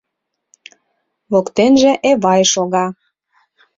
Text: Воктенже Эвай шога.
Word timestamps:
Воктенже 1.31 1.91
Эвай 2.09 2.41
шога. 2.51 2.85